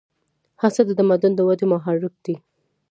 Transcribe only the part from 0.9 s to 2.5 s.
تمدن د ودې محرک دی.